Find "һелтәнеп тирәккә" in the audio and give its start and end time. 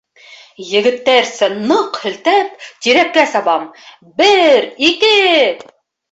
2.05-3.25